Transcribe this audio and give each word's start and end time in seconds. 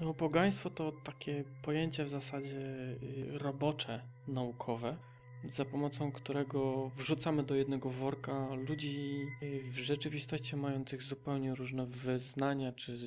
No, 0.00 0.14
pogaństwo 0.14 0.70
to 0.70 0.92
takie 0.92 1.44
pojęcie 1.62 2.04
w 2.04 2.08
zasadzie 2.08 2.58
y, 3.02 3.38
robocze, 3.38 4.00
naukowe, 4.28 4.96
za 5.44 5.64
pomocą 5.64 6.12
którego 6.12 6.88
wrzucamy 6.88 7.42
do 7.42 7.54
jednego 7.54 7.90
worka 7.90 8.48
ludzi 8.68 9.26
y, 9.42 9.62
w 9.70 9.78
rzeczywistości 9.78 10.56
mających 10.56 11.02
zupełnie 11.02 11.54
różne 11.54 11.86
wyznania, 11.86 12.72
czy 12.72 12.98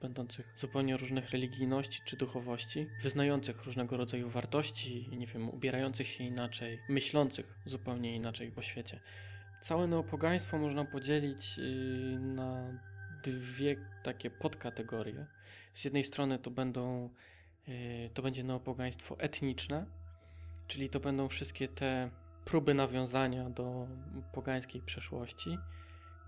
będących 0.00 0.52
zupełnie 0.56 0.96
różnych 0.96 1.30
religijności 1.30 2.02
czy 2.04 2.16
duchowości, 2.16 2.86
wyznających 3.02 3.64
różnego 3.64 3.96
rodzaju 3.96 4.28
wartości, 4.28 5.08
nie 5.16 5.26
wiem, 5.26 5.48
ubierających 5.48 6.06
się 6.06 6.24
inaczej, 6.24 6.78
myślących 6.88 7.58
zupełnie 7.64 8.16
inaczej 8.16 8.50
po 8.50 8.62
świecie. 8.62 9.00
Całe 9.60 9.86
neopogaństwo 9.86 10.58
można 10.58 10.84
podzielić 10.84 11.58
y, 11.58 12.18
na 12.20 12.78
dwie 13.26 13.76
takie 14.02 14.30
podkategorie. 14.30 15.26
Z 15.74 15.84
jednej 15.84 16.04
strony 16.04 16.38
to 16.38 16.50
będą 16.50 17.10
y, 17.68 18.10
to 18.14 18.22
będzie 18.22 18.44
neopogaństwo 18.44 19.18
etniczne, 19.18 19.86
czyli 20.66 20.88
to 20.88 21.00
będą 21.00 21.28
wszystkie 21.28 21.68
te 21.68 22.10
próby 22.44 22.74
nawiązania 22.74 23.50
do 23.50 23.88
pogańskiej 24.32 24.82
przeszłości, 24.82 25.58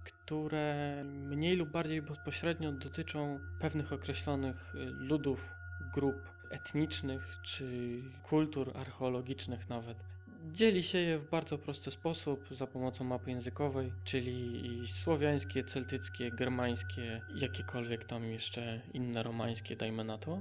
które 0.04 1.02
mniej 1.04 1.56
lub 1.56 1.70
bardziej 1.70 2.02
bezpośrednio 2.02 2.72
dotyczą 2.72 3.40
pewnych 3.60 3.92
określonych 3.92 4.74
y, 4.74 4.78
ludów, 4.84 5.54
grup 5.94 6.16
etnicznych 6.50 7.38
czy 7.42 7.98
kultur 8.22 8.76
archeologicznych 8.76 9.68
nawet. 9.68 9.98
Dzieli 10.46 10.82
się 10.82 10.98
je 10.98 11.18
w 11.18 11.30
bardzo 11.30 11.58
prosty 11.58 11.90
sposób 11.90 12.48
za 12.50 12.66
pomocą 12.66 13.04
mapy 13.04 13.30
językowej, 13.30 13.92
czyli 14.04 14.82
słowiańskie, 14.88 15.64
celtyckie, 15.64 16.30
germańskie, 16.30 17.20
jakiekolwiek 17.36 18.04
tam 18.04 18.24
jeszcze 18.24 18.80
inne 18.94 19.22
romańskie, 19.22 19.76
dajmy 19.76 20.04
na 20.04 20.18
to. 20.18 20.40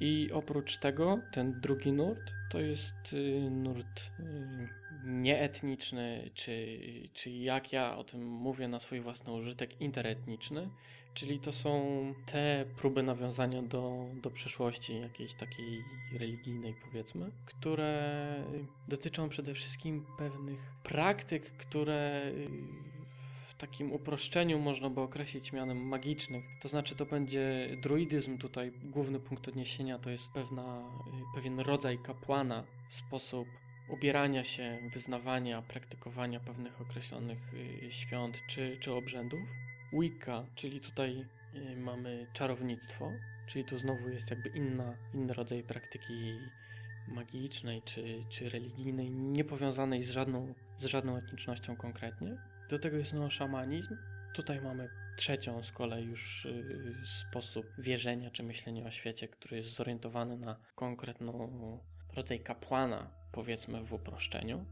I 0.00 0.30
oprócz 0.32 0.76
tego, 0.78 1.18
ten 1.32 1.60
drugi 1.60 1.92
nurt 1.92 2.32
to 2.50 2.60
jest 2.60 3.12
y, 3.12 3.50
nurt 3.50 4.00
y, 4.20 4.68
nieetniczny, 5.04 6.30
czy, 6.34 6.78
czy 7.12 7.30
jak 7.30 7.72
ja 7.72 7.96
o 7.96 8.04
tym 8.04 8.26
mówię 8.26 8.68
na 8.68 8.78
swój 8.78 9.00
własny 9.00 9.32
użytek, 9.32 9.80
interetniczny, 9.80 10.70
czyli 11.16 11.40
to 11.40 11.52
są 11.52 11.84
te 12.26 12.64
próby 12.76 13.02
nawiązania 13.02 13.62
do, 13.62 14.06
do 14.22 14.30
przeszłości 14.30 15.00
jakiejś 15.00 15.34
takiej 15.34 15.84
religijnej, 16.12 16.74
powiedzmy, 16.84 17.30
które 17.46 18.44
dotyczą 18.88 19.28
przede 19.28 19.54
wszystkim 19.54 20.06
pewnych 20.18 20.58
praktyk, 20.82 21.50
które 21.50 22.32
y, 22.34 22.48
w 23.48 23.54
takim 23.54 23.92
uproszczeniu 23.92 24.58
można 24.58 24.90
by 24.90 25.00
określić 25.00 25.52
mianem 25.52 25.78
magicznych. 25.78 26.44
To 26.62 26.68
znaczy, 26.68 26.96
to 26.96 27.06
będzie 27.06 27.76
druidyzm, 27.82 28.38
tutaj 28.38 28.72
główny 28.84 29.20
punkt 29.20 29.48
odniesienia 29.48 29.98
to 29.98 30.10
jest 30.10 30.32
pewna, 30.32 30.78
y, 30.80 31.34
pewien 31.34 31.60
rodzaj 31.60 31.98
kapłana, 31.98 32.64
sposób 32.90 33.48
ubierania 33.88 34.44
się, 34.44 34.78
wyznawania, 34.92 35.62
praktykowania 35.62 36.40
pewnych 36.40 36.80
określonych 36.80 37.54
y, 37.54 37.92
świąt 37.92 38.42
czy, 38.48 38.78
czy 38.80 38.92
obrzędów. 38.92 39.65
Wicca, 39.92 40.46
czyli 40.54 40.80
tutaj 40.80 41.26
y, 41.54 41.76
mamy 41.76 42.26
czarownictwo, 42.32 43.12
czyli 43.46 43.64
tu 43.64 43.78
znowu 43.78 44.08
jest 44.08 44.30
jakby 44.30 44.48
inna, 44.48 44.96
inny 45.14 45.34
rodzaj 45.34 45.62
praktyki 45.62 46.38
magicznej 47.08 47.82
czy, 47.82 48.24
czy 48.28 48.48
religijnej, 48.48 49.10
niepowiązanej 49.10 50.02
z 50.02 50.10
żadną, 50.10 50.54
z 50.76 50.84
żadną 50.84 51.16
etnicznością 51.16 51.76
konkretnie. 51.76 52.36
Do 52.70 52.78
tego 52.78 52.96
jest 52.96 53.12
neoszamanizm. 53.12 53.96
Tutaj 54.34 54.60
mamy 54.60 54.88
trzecią 55.16 55.62
z 55.62 55.72
kolei 55.72 56.04
już 56.04 56.44
y, 56.44 56.94
sposób 57.04 57.66
wierzenia 57.78 58.30
czy 58.30 58.42
myślenia 58.42 58.86
o 58.86 58.90
świecie, 58.90 59.28
który 59.28 59.56
jest 59.56 59.74
zorientowany 59.74 60.36
na 60.36 60.56
konkretną 60.74 61.50
rodzaj 62.16 62.40
kapłana, 62.40 63.10
powiedzmy 63.32 63.84
w 63.84 63.92
uproszczeniu. 63.92 64.64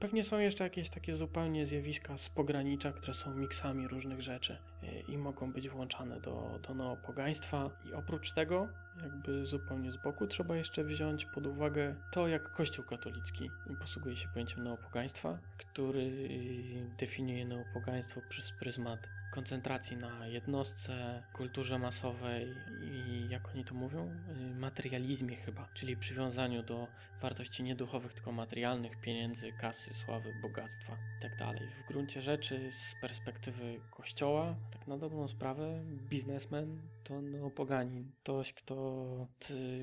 Pewnie 0.00 0.24
są 0.24 0.38
jeszcze 0.38 0.64
jakieś 0.64 0.90
takie 0.90 1.14
zupełnie 1.14 1.66
zjawiska 1.66 2.18
z 2.18 2.28
pogranicza, 2.28 2.92
które 2.92 3.14
są 3.14 3.34
miksami 3.34 3.88
różnych 3.88 4.22
rzeczy 4.22 4.58
y, 4.82 4.86
i 5.08 5.18
mogą 5.18 5.52
być 5.52 5.68
włączane 5.68 6.20
do, 6.20 6.60
do 6.68 6.74
neopogaństwa. 6.74 7.70
I 7.90 7.92
oprócz 7.92 8.32
tego, 8.32 8.68
jakby 9.02 9.46
zupełnie 9.46 9.92
z 9.92 9.96
boku, 9.96 10.26
trzeba 10.26 10.56
jeszcze 10.56 10.84
wziąć 10.84 11.26
pod 11.26 11.46
uwagę 11.46 11.96
to, 12.12 12.28
jak 12.28 12.52
Kościół 12.52 12.84
katolicki 12.84 13.50
posługuje 13.80 14.16
się 14.16 14.28
pojęciem 14.28 14.64
neopogaństwa, 14.64 15.38
który 15.58 16.00
y, 16.00 16.96
definiuje 16.98 17.44
neopogaństwo 17.44 18.20
przez 18.28 18.52
pryzmat 18.52 19.08
koncentracji 19.36 19.96
na 19.96 20.26
jednostce, 20.26 21.22
kulturze 21.32 21.78
masowej 21.78 22.54
i 22.82 23.26
jak 23.30 23.48
oni 23.54 23.64
to 23.64 23.74
mówią, 23.74 24.10
y, 24.52 24.54
materializmie 24.54 25.36
chyba, 25.36 25.68
czyli 25.74 25.96
przywiązaniu 25.96 26.62
do 26.62 26.86
wartości 27.22 27.62
nie 27.62 27.76
duchowych, 27.76 28.14
tylko 28.14 28.32
materialnych, 28.32 29.00
pieniędzy, 29.00 29.52
kasy, 29.52 29.94
sławy, 29.94 30.34
bogactwa 30.42 30.96
itd. 31.14 31.36
Tak 31.38 31.56
w 31.84 31.88
gruncie 31.88 32.22
rzeczy 32.22 32.72
z 32.72 32.94
perspektywy 33.00 33.80
kościoła, 33.90 34.56
tak 34.70 34.86
na 34.86 34.98
dobrą 34.98 35.28
sprawę, 35.28 35.80
biznesmen 35.84 36.80
to 37.08 37.22
neopoganin. 37.22 38.10
Ktoś, 38.22 38.52
kto 38.52 39.26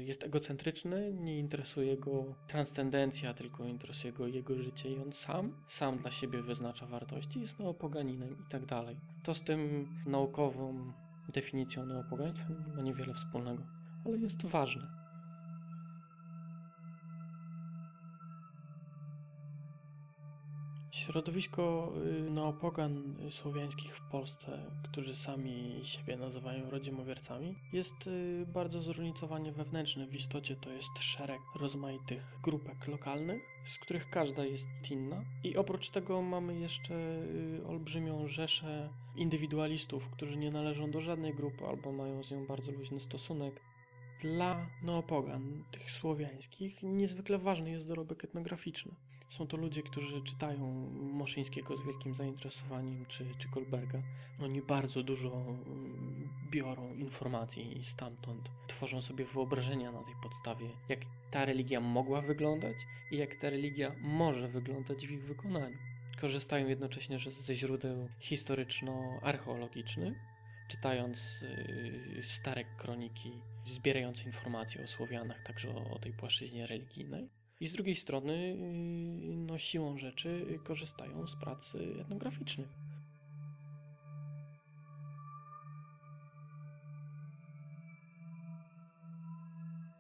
jest 0.06 0.24
egocentryczny, 0.24 1.14
nie 1.14 1.40
interesuje 1.40 1.98
go 1.98 2.36
transcendencja, 2.48 3.34
tylko 3.34 3.66
interesuje 3.66 4.14
go 4.14 4.28
jego 4.28 4.56
życie 4.58 4.90
i 4.90 5.00
on 5.00 5.12
sam, 5.14 5.54
sam 5.68 5.98
dla 5.98 6.12
siebie 6.12 6.42
wyznacza 6.42 6.86
wartości, 6.86 7.42
jest 7.42 7.60
neopoganinem 7.60 8.38
i 8.48 8.50
tak 8.50 8.66
dalej. 8.66 8.98
To 9.24 9.34
z 9.34 9.44
tym 9.44 9.90
naukową 10.06 10.94
definicją 11.34 11.86
neopogaństwa 11.86 12.46
ma 12.76 12.82
niewiele 12.82 13.14
wspólnego, 13.14 13.64
ale 14.06 14.18
jest 14.18 14.46
ważne. 14.46 15.03
Środowisko 21.06 21.94
y, 22.28 22.30
neopogan 22.30 23.16
słowiańskich 23.30 23.98
w 23.98 24.02
Polsce, 24.02 24.72
którzy 24.84 25.16
sami 25.16 25.82
siebie 25.84 26.18
nazywają 26.18 26.70
rodzimowiercami, 26.70 27.56
jest 27.74 28.08
y, 28.08 28.46
bardzo 28.54 28.82
zróżnicowanie 28.82 29.52
wewnętrzne. 29.52 30.08
W 30.08 30.16
istocie 30.16 30.56
to 30.56 30.70
jest 30.70 31.00
szereg 31.00 31.42
rozmaitych 31.56 32.38
grupek 32.44 32.88
lokalnych, 32.88 33.42
z 33.66 33.78
których 33.78 34.10
każda 34.10 34.46
jest 34.46 34.68
inna. 34.92 35.24
I 35.44 35.58
oprócz 35.58 35.90
tego 35.90 36.22
mamy 36.22 36.60
jeszcze 36.60 36.94
y, 36.94 37.62
olbrzymią 37.68 38.28
rzeszę 38.28 38.90
indywidualistów, 39.16 40.10
którzy 40.10 40.38
nie 40.38 40.52
należą 40.52 40.92
do 40.92 41.02
żadnej 41.02 41.34
grupy 41.34 41.66
albo 41.66 41.92
mają 41.92 42.24
z 42.24 42.32
nią 42.32 42.46
bardzo 42.46 42.72
luźny 42.72 43.00
stosunek. 43.00 43.62
Dla 44.22 44.68
neopogan, 44.84 45.64
tych 45.72 45.92
słowiańskich, 45.92 46.84
niezwykle 46.84 47.38
ważny 47.38 47.72
jest 47.72 47.88
dorobek 47.88 48.24
etnograficzny. 48.24 48.96
Są 49.30 49.48
to 49.48 49.58
ludzie, 49.58 49.84
którzy 49.84 50.22
czytają 50.22 50.90
Moszyńskiego 51.14 51.78
z 51.78 51.86
wielkim 51.86 52.16
zainteresowaniem, 52.16 53.06
czy, 53.06 53.26
czy 53.38 53.50
Kolberga. 53.50 54.02
Oni 54.40 54.62
bardzo 54.62 55.04
dużo 55.04 55.32
mm, 55.32 56.30
biorą 56.52 56.94
informacji 56.94 57.84
stamtąd 57.84 58.50
tworzą 58.68 59.02
sobie 59.02 59.26
wyobrażenia 59.26 59.92
na 59.92 60.04
tej 60.04 60.16
podstawie, 60.24 60.70
jak 60.90 61.00
ta 61.32 61.46
religia 61.46 61.80
mogła 61.80 62.22
wyglądać 62.22 62.78
i 63.12 63.18
jak 63.18 63.36
ta 63.36 63.50
religia 63.50 63.96
może 64.02 64.48
wyglądać 64.48 65.08
w 65.08 65.12
ich 65.12 65.24
wykonaniu. 65.24 65.78
Korzystają 66.22 66.68
jednocześnie 66.68 67.18
ze 67.20 67.56
źródeł 67.56 68.10
historyczno-archeologicznych, 68.20 70.14
czytając 70.68 71.42
yy, 71.42 72.24
stare 72.24 72.66
kroniki, 72.78 73.32
zbierając 73.66 74.26
informacje 74.26 74.84
o 74.84 74.88
Słowianach, 74.88 75.44
także 75.44 75.76
o, 75.76 75.90
o 75.90 76.00
tej 76.00 76.14
płaszczyźnie 76.14 76.68
religijnej 76.68 77.30
i 77.64 77.68
z 77.68 77.74
drugiej 77.74 77.96
strony, 77.96 78.34
y, 78.34 79.36
no 79.36 79.58
siłą 79.58 79.98
rzeczy 79.98 80.60
korzystają 80.64 81.28
z 81.28 81.36
pracy 81.36 81.96
etnograficznych. 82.02 82.68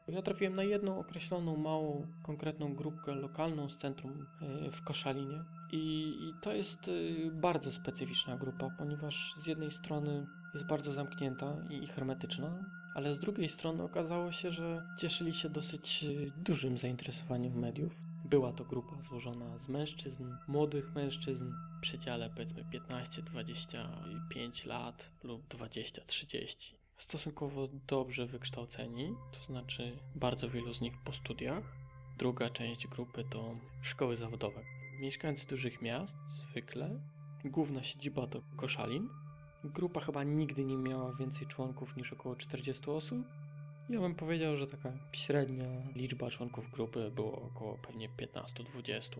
Ja 0.08 0.22
trafiłem 0.22 0.56
na 0.56 0.64
jedną 0.64 1.00
określoną, 1.00 1.58
małą, 1.58 2.08
konkretną 2.24 2.76
grupkę 2.76 3.16
lokalną 3.16 3.70
z 3.70 3.78
centrum 3.78 4.26
y, 4.68 4.72
w 4.72 4.84
Koszalinie. 4.84 5.44
I, 5.72 6.14
I, 6.22 6.34
to 6.42 6.54
jest 6.54 6.88
y, 6.88 7.32
bardzo 7.34 7.72
specyficzna 7.72 8.38
grupa, 8.38 8.70
ponieważ 8.78 9.34
z 9.38 9.48
jednej 9.48 9.72
strony 9.72 10.26
jest 10.54 10.68
bardzo 10.68 10.94
zamknięta 10.94 11.56
i 11.70 11.88
hermetyczna, 11.88 12.83
ale 12.94 13.13
z 13.13 13.19
drugiej 13.19 13.50
strony 13.50 13.84
okazało 13.84 14.31
się, 14.31 14.51
że 14.51 14.84
cieszyli 15.00 15.34
się 15.34 15.50
dosyć 15.50 16.04
y, 16.04 16.31
dużym 16.38 16.78
zainteresowaniem 16.78 17.60
mediów. 17.60 18.01
Była 18.25 18.54
to 18.54 18.66
grupa 18.66 19.01
złożona 19.01 19.60
z 19.60 19.68
mężczyzn, 19.68 20.25
młodych 20.48 20.95
mężczyzn 20.95 21.51
w 21.78 21.81
przedziale 21.81 22.30
powiedzmy 22.30 22.66
15-25 22.90 24.68
lat 24.68 25.10
lub 25.24 25.48
20-30. 25.48 26.74
Stosunkowo 26.98 27.68
dobrze 27.88 28.28
wykształceni, 28.28 29.16
to 29.31 29.44
znaczy 29.46 29.98
bardzo 30.16 30.50
wielu 30.50 30.74
z 30.74 30.81
nich 30.81 30.94
po 31.06 31.13
studiach. 31.13 31.63
Druga 32.18 32.50
część 32.50 32.88
grupy 32.88 33.24
to 33.30 33.56
szkoły 33.81 34.16
zawodowe. 34.16 34.63
Mieszkańcy 35.00 35.48
dużych 35.48 35.81
miast, 35.81 36.18
zwykle. 36.28 37.00
Główna 37.46 37.84
siedziba 37.84 38.28
to 38.28 38.42
Koszalin, 38.56 39.10
Grupa 39.63 40.00
chyba 40.00 40.24
nigdy 40.24 40.65
nie 40.65 40.77
miała 40.77 41.13
więcej 41.13 41.48
członków 41.48 41.98
niż 41.98 42.13
około 42.13 42.36
40 42.36 42.89
osób. 42.89 43.19
Ja 43.89 44.00
bym 44.00 44.15
powiedział, 44.15 44.57
że 44.57 44.68
taka 44.68 44.92
średnia 45.12 45.65
liczba 45.95 46.30
członków 46.30 46.71
grupy 46.71 47.12
było 47.12 47.42
około 47.42 47.77
pewnie 47.77 48.10
15-20. 48.10 49.19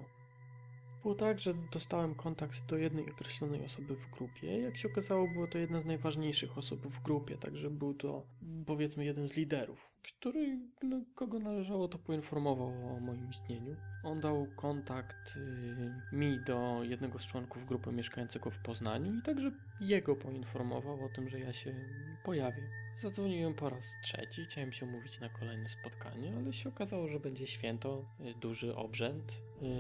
Było 1.04 1.16
tak, 1.16 1.40
że 1.40 1.54
dostałem 1.54 2.16
kontakt 2.16 2.66
do 2.66 2.78
jednej 2.78 3.12
określonej 3.12 3.66
osoby 3.66 3.96
w 3.96 4.10
grupie. 4.10 4.60
Jak 4.60 4.78
się 4.78 4.88
okazało, 4.88 5.28
było 5.28 5.48
to 5.48 5.58
jedna 5.58 5.82
z 5.82 5.86
najważniejszych 5.86 6.58
osób 6.58 6.88
w 6.88 7.04
grupie, 7.04 7.38
także 7.38 7.70
był 7.70 7.94
to 7.94 8.26
powiedzmy 8.66 9.06
jeden 9.06 9.28
z 9.28 9.36
liderów, 9.36 9.92
który, 10.04 10.60
no, 10.84 11.02
kogo 11.16 11.40
należało, 11.40 11.88
to 11.88 11.98
poinformował 11.98 12.68
o 12.68 13.00
moim 13.00 13.30
istnieniu. 13.30 13.76
On 14.04 14.22
dał 14.22 14.48
kontakt 14.56 15.36
y, 15.36 16.16
mi 16.16 16.40
do 16.48 16.84
jednego 16.84 17.20
z 17.20 17.26
członków 17.26 17.66
grupy 17.66 17.92
mieszkającego 17.92 18.52
w 18.52 18.60
Poznaniu 18.60 19.18
i 19.20 19.22
także 19.22 19.52
jego 19.82 20.16
poinformował 20.16 21.06
o 21.06 21.10
tym, 21.10 21.30
że 21.30 21.40
ja 21.40 21.54
się 21.54 21.76
pojawię. 22.24 22.70
Zadzwoniłem 23.02 23.54
po 23.54 23.70
raz 23.70 23.84
trzeci, 24.04 24.46
chciałem 24.46 24.74
się 24.74 24.86
umówić 24.86 25.20
na 25.20 25.30
kolejne 25.30 25.70
spotkanie, 25.70 26.34
ale 26.38 26.54
się 26.54 26.70
okazało, 26.70 27.08
że 27.08 27.20
będzie 27.20 27.48
święto, 27.48 28.06
y, 28.20 28.34
duży 28.40 28.76
obrzęd, 28.76 29.34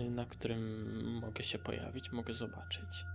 na 0.10 0.26
którym 0.26 0.94
mogę 1.22 1.44
się 1.44 1.60
pojawić, 1.60 2.12
mogę 2.12 2.34
zobaczyć. 2.34 3.06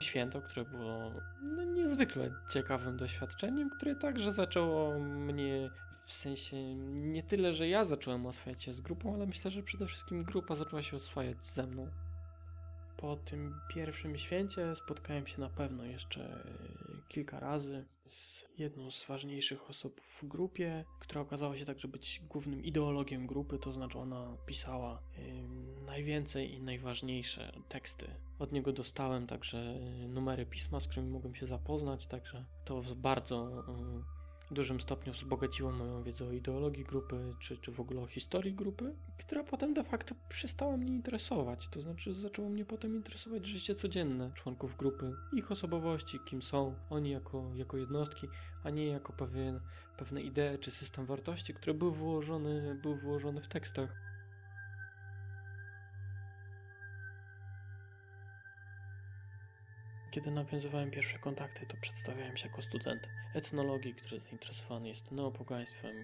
Święto, 0.00 0.42
które 0.42 0.64
było 0.64 1.12
no, 1.42 1.64
niezwykle 1.64 2.30
ciekawym 2.52 2.96
doświadczeniem, 2.96 3.70
które 3.70 3.96
także 3.96 4.32
zaczęło 4.32 4.98
mnie 4.98 5.70
w 6.04 6.12
sensie 6.12 6.74
nie 6.74 7.22
tyle, 7.22 7.54
że 7.54 7.68
ja 7.68 7.84
zacząłem 7.84 8.26
oswajać 8.26 8.62
się 8.62 8.72
z 8.72 8.80
grupą, 8.80 9.14
ale 9.14 9.26
myślę, 9.26 9.50
że 9.50 9.62
przede 9.62 9.86
wszystkim 9.86 10.24
grupa 10.24 10.56
zaczęła 10.56 10.82
się 10.82 10.96
oswajać 10.96 11.46
ze 11.46 11.66
mną. 11.66 11.88
Po 13.00 13.16
tym 13.16 13.54
pierwszym 13.68 14.18
święcie 14.18 14.74
spotkałem 14.76 15.26
się 15.26 15.40
na 15.40 15.50
pewno 15.50 15.84
jeszcze 15.84 16.44
kilka 17.08 17.40
razy 17.40 17.84
z 18.06 18.44
jedną 18.58 18.90
z 18.90 19.06
ważniejszych 19.06 19.70
osób 19.70 20.00
w 20.00 20.24
grupie, 20.24 20.84
która 21.00 21.20
okazała 21.20 21.56
się 21.56 21.64
także 21.64 21.88
być 21.88 22.22
głównym 22.28 22.64
ideologiem 22.64 23.26
grupy, 23.26 23.58
to 23.58 23.72
znaczy 23.72 23.98
ona 23.98 24.36
pisała 24.46 25.02
najwięcej 25.86 26.54
i 26.54 26.60
najważniejsze 26.60 27.52
teksty. 27.68 28.06
Od 28.38 28.52
niego 28.52 28.72
dostałem 28.72 29.26
także 29.26 29.80
numery 30.08 30.46
pisma, 30.46 30.80
z 30.80 30.88
którymi 30.88 31.10
mogłem 31.10 31.34
się 31.34 31.46
zapoznać, 31.46 32.06
także 32.06 32.44
to 32.64 32.82
bardzo 32.96 33.64
w 34.50 34.54
dużym 34.54 34.80
stopniu 34.80 35.12
wzbogaciło 35.12 35.72
moją 35.72 36.02
wiedzę 36.02 36.26
o 36.26 36.32
ideologii 36.32 36.84
grupy, 36.84 37.34
czy, 37.38 37.56
czy 37.58 37.72
w 37.72 37.80
ogóle 37.80 38.00
o 38.00 38.06
historii 38.06 38.54
grupy, 38.54 38.94
która 39.18 39.44
potem 39.44 39.74
de 39.74 39.84
facto 39.84 40.14
przestała 40.28 40.76
mnie 40.76 40.92
interesować. 40.92 41.68
To 41.68 41.80
znaczy 41.80 42.14
zaczęło 42.14 42.48
mnie 42.48 42.64
potem 42.64 42.96
interesować 42.96 43.46
życie 43.46 43.74
codzienne 43.74 44.30
członków 44.34 44.76
grupy, 44.76 45.14
ich 45.32 45.50
osobowości, 45.50 46.20
kim 46.20 46.42
są 46.42 46.74
oni 46.90 47.10
jako, 47.10 47.50
jako 47.54 47.76
jednostki, 47.76 48.28
a 48.64 48.70
nie 48.70 48.86
jako 48.86 49.12
pewien, 49.12 49.60
pewne 49.98 50.22
idee 50.22 50.58
czy 50.60 50.70
system 50.70 51.06
wartości, 51.06 51.54
które 51.54 51.74
były 51.74 51.92
włożone, 51.92 52.74
były 52.82 52.96
włożone 52.96 53.40
w 53.40 53.48
tekstach. 53.48 54.07
Kiedy 60.10 60.30
nawiązywałem 60.30 60.90
pierwsze 60.90 61.18
kontakty, 61.18 61.66
to 61.66 61.76
przedstawiałem 61.80 62.36
się 62.36 62.48
jako 62.48 62.62
student 62.62 63.08
etnologii, 63.34 63.94
który 63.94 64.20
zainteresowany 64.20 64.88
jest 64.88 65.10
neopogaństwem. 65.12 65.96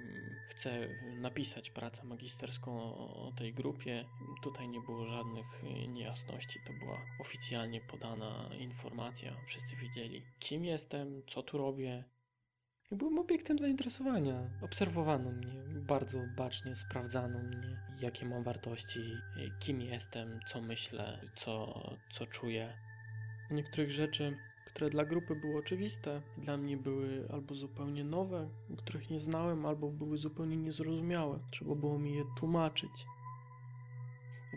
Chcę 0.48 0.88
napisać 1.16 1.70
pracę 1.70 2.04
magisterską 2.04 2.96
o 2.96 3.32
tej 3.36 3.54
grupie. 3.54 4.04
Tutaj 4.42 4.68
nie 4.68 4.80
było 4.80 5.06
żadnych 5.06 5.62
niejasności, 5.88 6.60
to 6.66 6.72
była 6.72 6.98
oficjalnie 7.20 7.80
podana 7.80 8.50
informacja. 8.58 9.36
Wszyscy 9.46 9.76
wiedzieli, 9.76 10.22
kim 10.38 10.64
jestem, 10.64 11.22
co 11.26 11.42
tu 11.42 11.58
robię. 11.58 12.04
Byłem 12.92 13.18
obiektem 13.18 13.58
zainteresowania. 13.58 14.50
Obserwowano 14.62 15.30
mnie 15.30 15.52
bardzo 15.80 16.18
bacznie, 16.36 16.76
sprawdzano 16.76 17.38
mnie, 17.38 17.76
jakie 18.00 18.26
mam 18.26 18.42
wartości, 18.42 19.00
kim 19.60 19.80
jestem, 19.80 20.40
co 20.46 20.60
myślę, 20.60 21.20
co, 21.36 21.80
co 22.12 22.26
czuję. 22.26 22.74
Niektórych 23.50 23.90
rzeczy, 23.90 24.36
które 24.66 24.90
dla 24.90 25.04
grupy 25.04 25.36
były 25.36 25.58
oczywiste, 25.58 26.22
dla 26.38 26.56
mnie 26.56 26.76
były 26.76 27.28
albo 27.32 27.54
zupełnie 27.54 28.04
nowe, 28.04 28.48
których 28.78 29.10
nie 29.10 29.20
znałem, 29.20 29.66
albo 29.66 29.90
były 29.90 30.18
zupełnie 30.18 30.56
niezrozumiałe. 30.56 31.38
Trzeba 31.50 31.74
było 31.74 31.98
mi 31.98 32.16
je 32.16 32.24
tłumaczyć. 32.38 33.06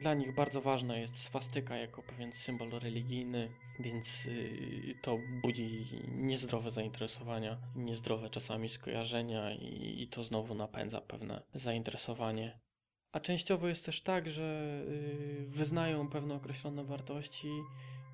Dla 0.01 0.13
nich 0.13 0.35
bardzo 0.35 0.61
ważna 0.61 0.97
jest 0.97 1.17
swastyka 1.17 1.75
jako 1.75 2.03
pewien 2.03 2.31
symbol 2.31 2.69
religijny, 2.69 3.49
więc 3.79 4.25
yy, 4.25 4.95
to 5.01 5.19
budzi 5.41 5.85
niezdrowe 6.07 6.71
zainteresowania, 6.71 7.57
niezdrowe 7.75 8.29
czasami 8.29 8.69
skojarzenia 8.69 9.55
i, 9.55 10.07
to 10.11 10.23
znowu 10.23 10.55
napędza 10.55 11.01
pewne 11.01 11.43
zainteresowanie. 11.53 12.59
A 13.11 13.19
częściowo 13.19 13.67
jest 13.67 13.85
też 13.85 14.01
tak, 14.01 14.29
że 14.29 14.79
yy, 14.87 15.47
wyznają 15.47 16.09
pewne 16.09 16.35
określone 16.35 16.83
wartości 16.83 17.49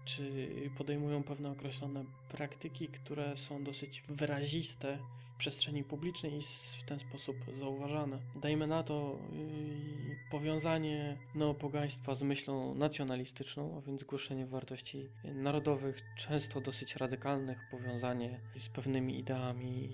czy 0.05 0.47
podejmują 0.77 1.23
pewne 1.23 1.51
określone 1.51 2.05
praktyki, 2.29 2.87
które 2.87 3.37
są 3.37 3.63
dosyć 3.63 4.03
wyraziste 4.09 4.97
w 5.33 5.37
przestrzeni 5.37 5.83
publicznej 5.83 6.33
i 6.33 6.41
w 6.77 6.83
ten 6.83 6.99
sposób 6.99 7.35
zauważane. 7.53 8.19
Dajmy 8.41 8.67
na 8.67 8.83
to 8.83 9.19
yy, 9.31 10.15
powiązanie 10.31 11.17
neopogaństwa 11.35 12.15
z 12.15 12.23
myślą 12.23 12.75
nacjonalistyczną, 12.75 13.77
a 13.77 13.81
więc 13.81 14.03
głoszenie 14.03 14.45
wartości 14.45 15.09
narodowych, 15.23 16.01
często 16.17 16.61
dosyć 16.61 16.95
radykalnych, 16.95 17.57
powiązanie 17.71 18.39
z 18.57 18.69
pewnymi 18.69 19.19
ideami 19.19 19.89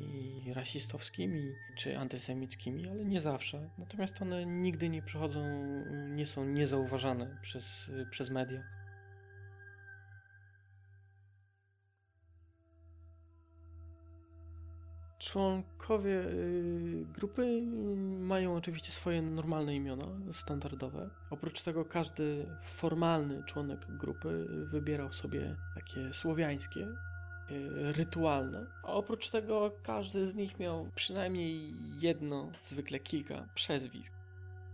rasistowskimi 0.54 1.54
czy 1.78 1.98
antysemickimi, 1.98 2.90
ale 2.90 3.06
nie 3.06 3.22
zawsze. 3.22 3.70
Natomiast 3.78 4.22
one 4.22 4.46
nigdy 4.46 4.90
nie 4.90 5.02
przychodzą, 5.02 5.44
nie 6.08 6.26
są 6.26 6.46
niezauważane 6.46 7.38
przez, 7.42 7.92
przez 8.12 8.30
media. 8.30 8.79
Członkowie 15.20 16.20
y, 16.20 17.06
grupy 17.14 17.62
mają 18.20 18.56
oczywiście 18.56 18.92
swoje 18.92 19.22
normalne 19.22 19.76
imiona, 19.76 20.06
standardowe. 20.32 21.10
Oprócz 21.30 21.62
tego 21.62 21.86
każdy 21.86 22.46
formalny 22.64 23.44
członek 23.44 23.80
grupy 23.90 24.46
wybierał 24.50 25.14
sobie 25.14 25.56
takie 25.76 26.14
słowiańskie, 26.14 26.82
y, 26.82 27.94
rytualne. 27.94 28.66
A 28.84 28.88
oprócz 28.88 29.30
tego 29.30 29.72
każdy 29.84 30.26
z 30.26 30.36
nich 30.36 30.60
miał 30.60 30.90
przynajmniej 30.96 31.74
jedno, 32.00 32.52
zwykle 32.64 33.00
kilka 33.00 33.48
przezwisk. 33.56 34.14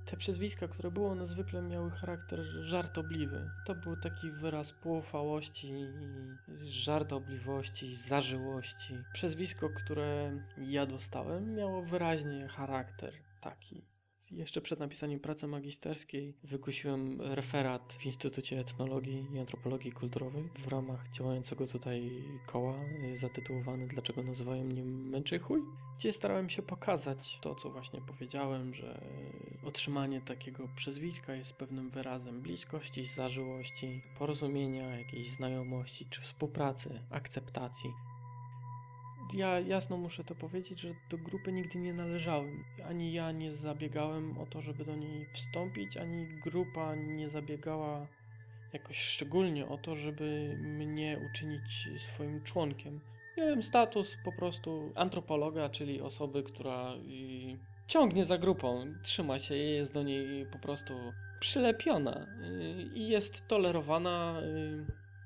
Te 0.06 0.18
przezwiska, 0.18 0.68
które 0.68 0.92
były, 0.92 1.08
one 1.08 1.28
zwykle 1.28 1.62
miały 1.62 1.92
charakter 1.92 2.40
żartobliwy. 2.44 3.50
To 3.66 3.76
był 3.76 3.96
taki 3.98 4.32
wyraz 4.32 4.72
poufałności, 4.72 5.88
żartobliwości, 6.64 7.96
zażyłości. 7.96 8.98
Przezwisko, 9.14 9.70
które 9.70 10.40
ja 10.58 10.86
dostałem, 10.86 11.56
miało 11.56 11.82
wyraźnie 11.82 12.48
charakter 12.48 13.14
taki 13.42 13.95
jeszcze 14.32 14.62
przed 14.62 14.80
napisaniem 14.80 15.20
pracy 15.20 15.48
magisterskiej 15.48 16.34
wygłosiłem 16.44 17.22
referat 17.22 17.94
w 18.00 18.06
Instytucie 18.06 18.60
Etnologii 18.60 19.28
i 19.34 19.40
Antropologii 19.40 19.92
Kulturowej 19.92 20.50
w 20.60 20.68
ramach 20.68 21.10
działającego 21.10 21.68
tutaj 21.68 22.24
koła 22.46 22.76
zatytułowany 23.14 23.88
Dlaczego 23.88 24.24
nazywają 24.24 24.64
mnie 24.64 24.84
Męczychuj? 24.86 25.62
Gdzie 26.00 26.14
starałem 26.14 26.50
się 26.50 26.62
pokazać 26.62 27.40
to, 27.42 27.56
co 27.56 27.70
właśnie 27.70 28.02
powiedziałem, 28.02 28.74
że 28.74 29.02
otrzymanie 29.64 30.22
takiego 30.22 30.68
przezwiska 30.76 31.36
jest 31.36 31.54
pewnym 31.54 31.90
wyrazem 31.90 32.42
bliskości, 32.42 33.06
zażyłości, 33.06 34.02
porozumienia, 34.18 35.00
jakiejś 35.00 35.30
znajomości 35.30 36.06
czy 36.10 36.22
współpracy, 36.22 37.02
akceptacji 37.10 37.90
ja 39.34 39.60
jasno 39.60 39.98
muszę 39.98 40.24
to 40.24 40.36
powiedzieć, 40.36 40.80
że 40.80 40.96
do 41.10 41.18
grupy 41.18 41.52
nigdy 41.52 41.80
nie 41.80 41.94
należałem. 41.94 42.64
Ani 42.90 43.14
ja 43.14 43.32
nie 43.32 43.52
zabiegałem 43.52 44.38
o 44.38 44.46
to, 44.46 44.62
żeby 44.62 44.86
do 44.86 44.96
niej 44.96 45.26
wstąpić, 45.34 45.98
ani 45.98 46.28
grupa 46.28 46.96
nie 46.96 47.30
zabiegała 47.30 48.08
jakoś 48.74 48.98
szczególnie 48.98 49.68
o 49.68 49.78
to, 49.78 49.96
żeby 49.96 50.58
mnie 50.62 51.20
uczynić 51.32 51.90
swoim 51.98 52.44
członkiem. 52.44 53.02
Miałem 53.38 53.64
status 53.64 54.18
po 54.26 54.32
prostu 54.32 54.92
antropologa, 54.96 55.70
czyli 55.70 56.02
osoby, 56.02 56.44
która 56.44 56.94
y, 56.94 56.98
ciągnie 57.88 58.26
za 58.26 58.38
grupą, 58.38 58.86
trzyma 59.04 59.40
się, 59.40 59.56
jest 59.56 59.94
do 59.94 60.04
niej 60.04 60.46
po 60.46 60.60
prostu 60.60 60.94
przylepiona 61.40 62.28
y, 62.44 62.90
i 62.94 63.08
jest 63.08 63.48
tolerowana. 63.48 64.42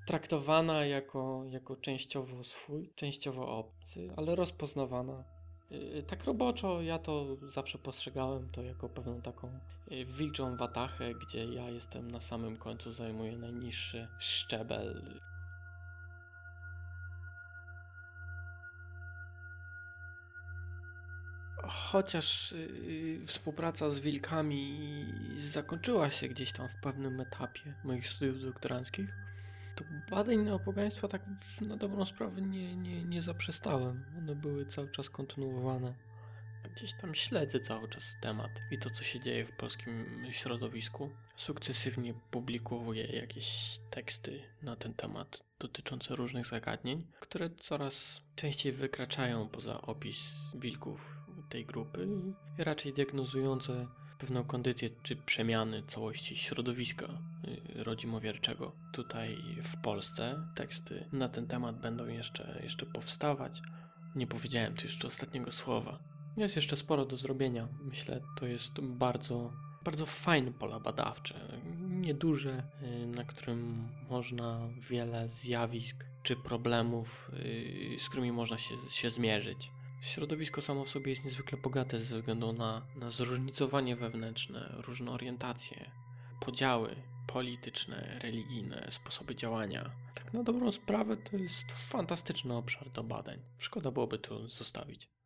Y, 0.10 0.12
traktowana 0.12 0.86
jako, 0.86 1.44
jako 1.50 1.76
częściowo 1.76 2.44
swój, 2.44 2.90
częściowo 2.96 3.58
obcy, 3.58 4.10
ale 4.18 4.36
rozpoznawana. 4.36 5.24
Y, 5.72 6.04
tak 6.08 6.24
roboczo 6.24 6.82
ja 6.82 7.00
to 7.00 7.38
zawsze 7.54 7.78
postrzegałem 7.78 8.50
to 8.50 8.64
jako 8.64 8.90
pewną 8.90 9.22
taką 9.22 9.60
y, 9.92 10.06
wilczą 10.06 10.58
watachę, 10.58 11.14
gdzie 11.14 11.46
ja 11.46 11.70
jestem 11.70 12.12
na 12.12 12.20
samym 12.20 12.58
końcu, 12.58 12.92
zajmuję 12.92 13.38
najniższy 13.38 14.08
szczebel. 14.20 15.20
chociaż 21.92 22.52
yy, 22.52 23.26
współpraca 23.28 23.90
z 23.90 24.00
wilkami 24.00 24.78
zakończyła 25.38 26.10
się 26.10 26.28
gdzieś 26.28 26.52
tam 26.52 26.70
w 26.70 26.76
pewnym 26.84 27.20
etapie 27.20 27.74
moich 27.84 28.08
studiów 28.08 28.42
doktoranckich, 28.42 29.29
to 29.80 30.16
badań 30.16 30.38
neopogaństwa 30.38 31.08
tak 31.08 31.22
na 31.62 31.78
dobrą 31.78 32.06
sprawę 32.06 32.42
nie, 32.42 32.76
nie, 32.76 33.04
nie 33.04 33.22
zaprzestałem. 33.22 34.06
One 34.18 34.36
były 34.36 34.66
cały 34.66 34.92
czas 34.92 35.10
kontynuowane. 35.10 35.94
Gdzieś 36.76 36.94
tam 36.94 37.16
śledzę 37.16 37.60
cały 37.60 37.90
czas 37.90 38.18
temat 38.22 38.52
i 38.72 38.78
to, 38.78 38.90
co 38.90 39.04
się 39.04 39.20
dzieje 39.20 39.46
w 39.46 39.52
polskim 39.52 40.06
środowisku. 40.32 41.10
Sukcesywnie 41.36 42.14
publikuję 42.32 43.04
jakieś 43.04 43.80
teksty 43.90 44.42
na 44.62 44.76
ten 44.76 44.94
temat 44.94 45.44
dotyczące 45.60 46.16
różnych 46.16 46.48
zagadnień, 46.48 47.08
które 47.20 47.50
coraz 47.50 48.22
częściej 48.36 48.74
wykraczają 48.74 49.50
poza 49.50 49.82
opis 49.82 50.34
wilków 50.56 51.18
tej 51.50 51.66
grupy 51.66 52.08
i 52.60 52.64
raczej 52.64 52.94
diagnozujące 52.94 53.88
pewną 54.20 54.44
kondycję 54.44 54.90
czy 55.04 55.16
przemiany 55.16 55.84
całości 55.84 56.38
środowiska 56.38 57.08
rodzimowierczego. 57.76 58.72
Tutaj 58.94 59.38
w 59.64 59.82
Polsce 59.82 60.48
teksty 60.56 61.06
na 61.12 61.30
ten 61.30 61.48
temat 61.48 61.80
będą 61.82 62.08
jeszcze, 62.08 62.60
jeszcze 62.64 62.86
powstawać. 62.86 63.62
Nie 64.16 64.28
powiedziałem 64.28 64.76
tu 64.76 64.88
jeszcze 64.88 65.08
ostatniego 65.08 65.52
słowa. 65.52 66.00
Jest 66.38 66.56
jeszcze 66.56 66.76
sporo 66.76 67.06
do 67.06 67.18
zrobienia. 67.18 67.68
Myślę, 67.82 68.22
to 68.40 68.48
jest 68.48 68.80
bardzo, 68.82 69.54
bardzo 69.84 70.06
fajne 70.06 70.52
pola 70.52 70.80
badawcze. 70.80 71.60
Nieduże, 71.90 72.64
y, 72.84 73.08
na 73.08 73.24
którym 73.24 73.90
można 74.10 74.70
wiele 74.90 75.30
zjawisk 75.30 76.06
czy 76.24 76.36
problemów, 76.36 77.32
y, 77.34 78.00
z 78.00 78.10
którymi 78.10 78.32
można 78.32 78.58
się, 78.58 78.76
się 78.90 79.12
zmierzyć. 79.12 79.72
Środowisko 80.02 80.62
samo 80.62 80.86
w 80.86 80.90
sobie 80.90 81.10
jest 81.10 81.26
niezwykle 81.26 81.58
bogate 81.58 82.00
ze 82.00 82.20
względu 82.20 82.54
na, 82.54 82.82
na 82.96 83.10
zróżnicowanie 83.10 83.96
wewnętrzne, 83.96 84.76
różne 84.88 85.12
orientacje, 85.12 85.92
podziały 86.40 86.96
polityczne, 87.28 88.20
religijne, 88.22 88.88
sposoby 88.92 89.36
działania. 89.36 89.92
Tak 90.16 90.34
na 90.34 90.44
dobrą 90.44 90.72
sprawę 90.72 91.18
to 91.18 91.38
jest 91.38 91.72
fantastyczny 91.72 92.56
obszar 92.56 92.90
do 92.92 93.04
badań. 93.04 93.40
Szkoda 93.58 93.92
byłoby 93.92 94.20
tu 94.20 94.48
zostawić. 94.48 95.19